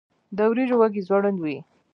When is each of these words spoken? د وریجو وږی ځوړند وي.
د 0.35 0.37
وریجو 0.49 0.75
وږی 0.79 1.01
ځوړند 1.07 1.39
وي. 1.41 1.57